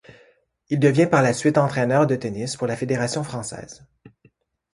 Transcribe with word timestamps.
Il 0.69 0.79
devient 0.79 1.05
par 1.11 1.21
la 1.21 1.31
suite 1.31 1.59
entraîneur 1.59 2.07
de 2.07 2.15
tennis 2.15 2.57
pour 2.57 2.65
la 2.65 2.75
Fédération 2.75 3.23
Française. 3.23 3.85